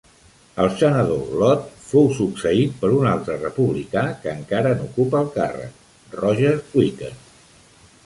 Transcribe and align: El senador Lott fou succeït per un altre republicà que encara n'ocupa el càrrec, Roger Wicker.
El 0.61 0.69
senador 0.77 1.35
Lott 1.41 1.67
fou 1.89 2.09
succeït 2.21 2.81
per 2.81 2.91
un 3.01 3.07
altre 3.11 3.37
republicà 3.43 4.05
que 4.25 4.35
encara 4.35 4.75
n'ocupa 4.83 5.23
el 5.23 5.33
càrrec, 5.41 5.89
Roger 6.27 6.59
Wicker. 6.83 7.17